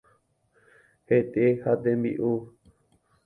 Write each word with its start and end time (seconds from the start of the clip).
Hete 1.11 1.45
ha 1.67 1.71
hembi'u. 1.83 2.31